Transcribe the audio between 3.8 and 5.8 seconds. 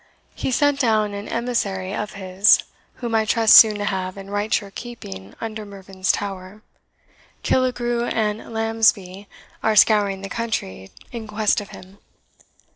have in right sure keeping under